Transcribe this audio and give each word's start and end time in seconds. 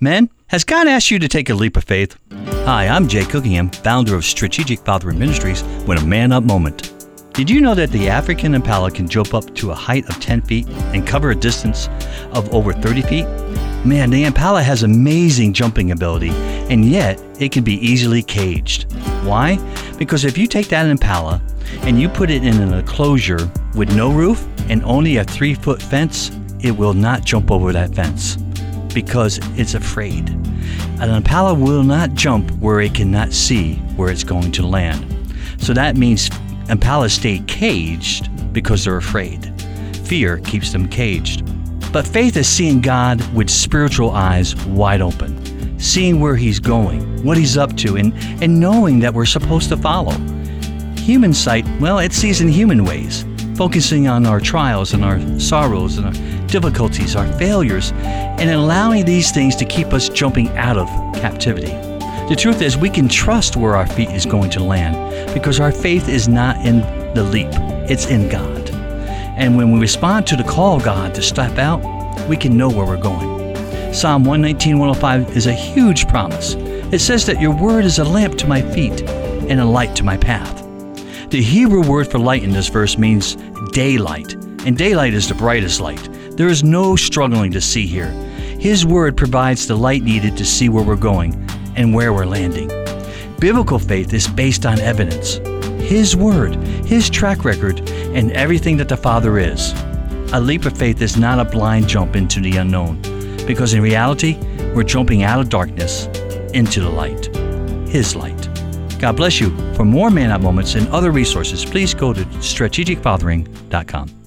Men, 0.00 0.30
has 0.46 0.62
God 0.62 0.86
asked 0.86 1.10
you 1.10 1.18
to 1.18 1.26
take 1.26 1.50
a 1.50 1.54
leap 1.54 1.76
of 1.76 1.82
faith? 1.82 2.16
Hi, 2.64 2.86
I'm 2.86 3.08
Jay 3.08 3.24
Cookingham, 3.24 3.68
founder 3.68 4.14
of 4.14 4.24
Strategic 4.24 4.78
Fathering 4.78 5.18
Ministries, 5.18 5.64
with 5.88 6.00
a 6.00 6.06
man 6.06 6.30
up 6.30 6.44
moment. 6.44 6.94
Did 7.32 7.50
you 7.50 7.60
know 7.60 7.74
that 7.74 7.90
the 7.90 8.08
African 8.08 8.54
impala 8.54 8.92
can 8.92 9.08
jump 9.08 9.34
up 9.34 9.52
to 9.56 9.72
a 9.72 9.74
height 9.74 10.08
of 10.08 10.20
10 10.20 10.42
feet 10.42 10.68
and 10.94 11.04
cover 11.04 11.32
a 11.32 11.34
distance 11.34 11.88
of 12.30 12.48
over 12.54 12.72
30 12.72 13.02
feet? 13.02 13.24
Man, 13.84 14.10
the 14.10 14.22
impala 14.22 14.62
has 14.62 14.84
amazing 14.84 15.52
jumping 15.52 15.90
ability, 15.90 16.30
and 16.30 16.84
yet 16.84 17.20
it 17.40 17.50
can 17.50 17.64
be 17.64 17.84
easily 17.84 18.22
caged. 18.22 18.92
Why? 19.24 19.56
Because 19.98 20.24
if 20.24 20.38
you 20.38 20.46
take 20.46 20.68
that 20.68 20.86
impala 20.86 21.42
and 21.80 22.00
you 22.00 22.08
put 22.08 22.30
it 22.30 22.44
in 22.44 22.62
an 22.62 22.72
enclosure 22.72 23.50
with 23.74 23.92
no 23.96 24.12
roof 24.12 24.46
and 24.68 24.80
only 24.84 25.16
a 25.16 25.24
three 25.24 25.54
foot 25.54 25.82
fence, 25.82 26.30
it 26.60 26.70
will 26.70 26.94
not 26.94 27.24
jump 27.24 27.50
over 27.50 27.72
that 27.72 27.96
fence 27.96 28.38
because 28.98 29.38
it's 29.56 29.74
afraid. 29.74 30.28
An 31.00 31.08
impala 31.08 31.54
will 31.54 31.84
not 31.84 32.14
jump 32.14 32.50
where 32.58 32.80
it 32.80 32.94
cannot 32.94 33.32
see 33.32 33.76
where 33.94 34.10
it's 34.10 34.24
going 34.24 34.50
to 34.50 34.66
land. 34.66 35.06
So 35.58 35.72
that 35.72 35.96
means 35.96 36.30
impalas 36.66 37.12
stay 37.12 37.38
caged 37.46 38.28
because 38.52 38.84
they're 38.84 38.96
afraid. 38.96 39.52
Fear 40.02 40.38
keeps 40.38 40.72
them 40.72 40.88
caged. 40.88 41.44
But 41.92 42.08
faith 42.08 42.36
is 42.36 42.48
seeing 42.48 42.80
God 42.80 43.22
with 43.32 43.48
spiritual 43.48 44.10
eyes 44.10 44.56
wide 44.66 45.00
open, 45.00 45.78
seeing 45.78 46.18
where 46.18 46.34
He's 46.34 46.58
going, 46.58 47.24
what 47.24 47.36
He's 47.36 47.56
up 47.56 47.76
to, 47.76 47.98
and, 47.98 48.12
and 48.42 48.58
knowing 48.58 48.98
that 48.98 49.14
we're 49.14 49.26
supposed 49.26 49.68
to 49.68 49.76
follow. 49.76 50.18
Human 50.96 51.32
sight, 51.32 51.64
well, 51.78 52.00
it 52.00 52.12
sees 52.12 52.40
in 52.40 52.48
human 52.48 52.84
ways, 52.84 53.24
focusing 53.58 54.06
on 54.06 54.24
our 54.24 54.38
trials 54.38 54.94
and 54.94 55.04
our 55.04 55.18
sorrows 55.40 55.98
and 55.98 56.06
our 56.06 56.46
difficulties, 56.46 57.16
our 57.16 57.26
failures, 57.32 57.90
and 58.38 58.50
allowing 58.50 59.04
these 59.04 59.32
things 59.32 59.56
to 59.56 59.64
keep 59.64 59.88
us 59.88 60.08
jumping 60.08 60.48
out 60.56 60.78
of 60.78 60.86
captivity. 61.16 61.72
The 62.28 62.36
truth 62.38 62.62
is, 62.62 62.78
we 62.78 62.88
can 62.88 63.08
trust 63.08 63.56
where 63.56 63.74
our 63.74 63.88
feet 63.88 64.10
is 64.10 64.24
going 64.24 64.50
to 64.50 64.62
land 64.62 65.34
because 65.34 65.58
our 65.58 65.72
faith 65.72 66.08
is 66.08 66.28
not 66.28 66.64
in 66.64 66.82
the 67.14 67.24
leap, 67.24 67.48
it's 67.90 68.06
in 68.06 68.28
God. 68.28 68.70
And 69.36 69.56
when 69.56 69.72
we 69.72 69.80
respond 69.80 70.28
to 70.28 70.36
the 70.36 70.44
call 70.44 70.76
of 70.76 70.84
God 70.84 71.12
to 71.16 71.22
step 71.22 71.58
out, 71.58 71.80
we 72.28 72.36
can 72.36 72.56
know 72.56 72.68
where 72.68 72.86
we're 72.86 72.96
going. 72.96 73.56
Psalm 73.92 74.22
119, 74.22 74.78
105 74.78 75.36
is 75.36 75.48
a 75.48 75.52
huge 75.52 76.06
promise. 76.06 76.54
It 76.92 77.00
says 77.00 77.26
that 77.26 77.40
your 77.40 77.56
word 77.56 77.84
is 77.84 77.98
a 77.98 78.04
lamp 78.04 78.38
to 78.38 78.46
my 78.46 78.62
feet 78.62 79.02
and 79.02 79.60
a 79.60 79.64
light 79.64 79.96
to 79.96 80.04
my 80.04 80.16
path. 80.16 80.67
The 81.30 81.42
Hebrew 81.42 81.86
word 81.86 82.10
for 82.10 82.18
light 82.18 82.42
in 82.42 82.52
this 82.52 82.68
verse 82.68 82.96
means 82.96 83.36
daylight, 83.72 84.32
and 84.64 84.78
daylight 84.78 85.12
is 85.12 85.28
the 85.28 85.34
brightest 85.34 85.78
light. 85.78 86.08
There 86.38 86.48
is 86.48 86.64
no 86.64 86.96
struggling 86.96 87.52
to 87.52 87.60
see 87.60 87.86
here. 87.86 88.08
His 88.58 88.86
word 88.86 89.14
provides 89.14 89.66
the 89.66 89.76
light 89.76 90.02
needed 90.02 90.38
to 90.38 90.46
see 90.46 90.70
where 90.70 90.82
we're 90.82 90.96
going 90.96 91.34
and 91.76 91.92
where 91.92 92.14
we're 92.14 92.24
landing. 92.24 92.68
Biblical 93.40 93.78
faith 93.78 94.14
is 94.14 94.26
based 94.26 94.64
on 94.64 94.80
evidence 94.80 95.34
His 95.86 96.16
word, 96.16 96.54
His 96.86 97.10
track 97.10 97.44
record, 97.44 97.86
and 97.90 98.32
everything 98.32 98.78
that 98.78 98.88
the 98.88 98.96
Father 98.96 99.38
is. 99.38 99.74
A 100.32 100.40
leap 100.40 100.64
of 100.64 100.78
faith 100.78 101.02
is 101.02 101.18
not 101.18 101.38
a 101.38 101.44
blind 101.44 101.88
jump 101.88 102.16
into 102.16 102.40
the 102.40 102.56
unknown, 102.56 103.02
because 103.46 103.74
in 103.74 103.82
reality, 103.82 104.38
we're 104.74 104.82
jumping 104.82 105.24
out 105.24 105.40
of 105.40 105.50
darkness 105.50 106.06
into 106.54 106.80
the 106.80 106.88
light, 106.88 107.26
His 107.86 108.16
light. 108.16 108.37
God 108.98 109.16
bless 109.16 109.40
you. 109.40 109.56
For 109.74 109.84
more 109.84 110.10
Man 110.10 110.30
Up 110.30 110.40
Moments 110.40 110.74
and 110.74 110.88
other 110.88 111.10
resources, 111.10 111.64
please 111.64 111.94
go 111.94 112.12
to 112.12 112.24
strategicfathering.com. 112.24 114.17